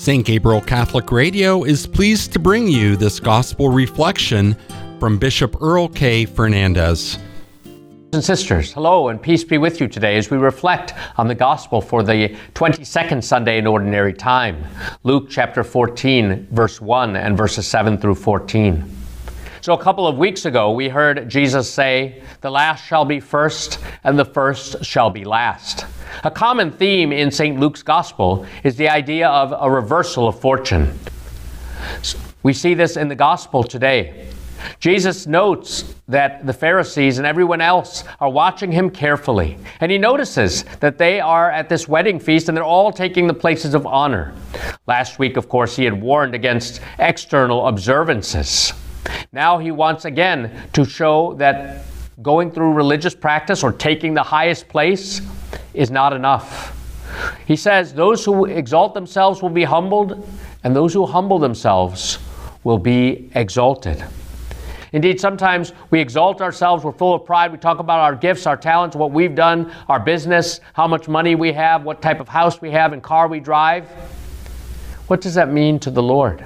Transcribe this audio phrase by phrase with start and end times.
[0.00, 0.24] St.
[0.24, 4.56] Gabriel Catholic Radio is pleased to bring you this gospel reflection
[4.98, 6.24] from Bishop Earl K.
[6.24, 7.18] Fernandes.
[8.14, 11.82] And sisters, hello and peace be with you today as we reflect on the gospel
[11.82, 14.64] for the 22nd Sunday in Ordinary Time,
[15.02, 18.82] Luke chapter 14, verse 1 and verses 7 through 14.
[19.60, 23.78] So, a couple of weeks ago, we heard Jesus say, The last shall be first,
[24.02, 25.84] and the first shall be last.
[26.22, 27.58] A common theme in St.
[27.58, 30.92] Luke's Gospel is the idea of a reversal of fortune.
[32.42, 34.28] We see this in the Gospel today.
[34.80, 39.56] Jesus notes that the Pharisees and everyone else are watching him carefully.
[39.80, 43.32] And he notices that they are at this wedding feast and they're all taking the
[43.32, 44.34] places of honor.
[44.86, 48.74] Last week, of course, he had warned against external observances.
[49.32, 51.86] Now he wants again to show that
[52.20, 55.22] going through religious practice or taking the highest place
[55.74, 56.76] is not enough.
[57.46, 60.26] He says, Those who exalt themselves will be humbled,
[60.62, 62.18] and those who humble themselves
[62.64, 64.04] will be exalted.
[64.92, 68.56] Indeed, sometimes we exalt ourselves, we're full of pride, we talk about our gifts, our
[68.56, 72.60] talents, what we've done, our business, how much money we have, what type of house
[72.60, 73.88] we have and car we drive.
[75.06, 76.44] What does that mean to the Lord?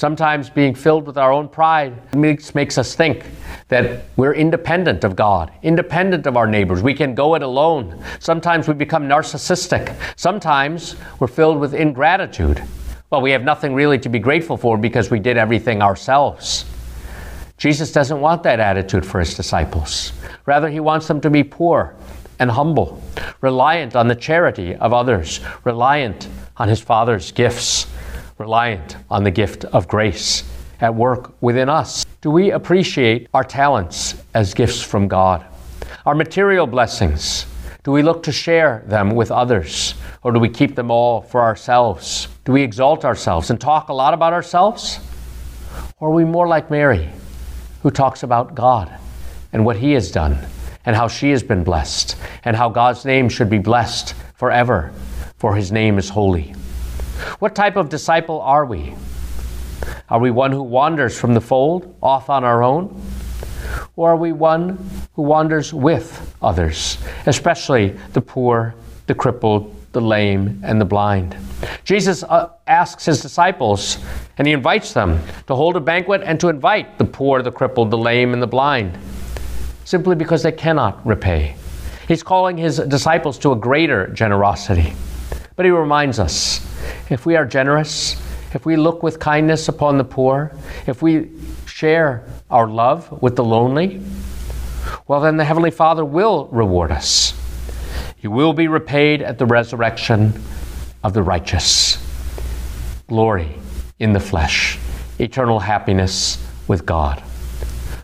[0.00, 3.26] Sometimes being filled with our own pride makes, makes us think
[3.68, 6.82] that we're independent of God, independent of our neighbors.
[6.82, 8.02] We can go it alone.
[8.18, 9.94] Sometimes we become narcissistic.
[10.16, 12.62] Sometimes we're filled with ingratitude.
[13.10, 16.64] Well, we have nothing really to be grateful for because we did everything ourselves.
[17.58, 20.14] Jesus doesn't want that attitude for his disciples.
[20.46, 21.94] Rather, he wants them to be poor
[22.38, 23.02] and humble,
[23.42, 26.26] reliant on the charity of others, reliant
[26.56, 27.86] on his Father's gifts
[28.40, 30.42] reliant on the gift of grace
[30.80, 32.06] at work within us?
[32.22, 35.46] Do we appreciate our talents as gifts from God?
[36.06, 37.46] Our material blessings,
[37.84, 39.94] do we look to share them with others?
[40.22, 42.28] Or do we keep them all for ourselves?
[42.44, 44.98] Do we exalt ourselves and talk a lot about ourselves?
[45.98, 47.10] Or are we more like Mary,
[47.82, 48.90] who talks about God
[49.52, 50.38] and what He has done,
[50.86, 54.92] and how she has been blessed, and how God's name should be blessed forever,
[55.36, 56.54] for His name is holy?
[57.38, 58.94] What type of disciple are we?
[60.08, 63.00] Are we one who wanders from the fold off on our own?
[63.96, 64.78] Or are we one
[65.14, 68.74] who wanders with others, especially the poor,
[69.06, 71.36] the crippled, the lame, and the blind?
[71.84, 73.98] Jesus uh, asks his disciples,
[74.38, 77.90] and he invites them to hold a banquet and to invite the poor, the crippled,
[77.90, 78.98] the lame, and the blind,
[79.84, 81.54] simply because they cannot repay.
[82.08, 84.94] He's calling his disciples to a greater generosity.
[85.56, 86.66] But he reminds us
[87.10, 88.14] if we are generous,
[88.54, 90.52] if we look with kindness upon the poor,
[90.86, 91.30] if we
[91.66, 94.00] share our love with the lonely,
[95.06, 97.34] well, then the Heavenly Father will reward us.
[98.20, 100.40] You will be repaid at the resurrection
[101.02, 101.98] of the righteous.
[103.08, 103.56] Glory
[103.98, 104.78] in the flesh,
[105.18, 107.20] eternal happiness with God.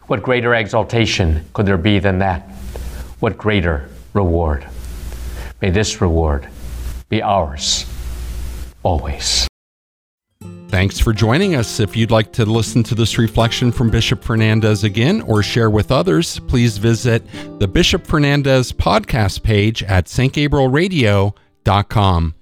[0.06, 2.42] What greater exaltation could there be than that?
[3.20, 4.66] What greater reward?
[5.62, 6.48] May this reward
[7.08, 7.86] be ours
[8.86, 9.48] always.
[10.68, 11.80] Thanks for joining us.
[11.80, 15.90] If you'd like to listen to this reflection from Bishop Fernandes again or share with
[15.90, 17.24] others, please visit
[17.58, 22.34] the Bishop Fernandes podcast page at stgabrielradio.com.